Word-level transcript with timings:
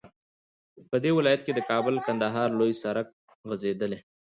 په 0.89 0.95
دې 1.03 1.11
ولايت 1.17 1.41
كې 1.45 1.51
د 1.55 1.59
كابل- 1.69 2.03
كندهار 2.07 2.49
لوى 2.59 2.73
سړك 2.83 3.07
غځېدلى 3.49 3.99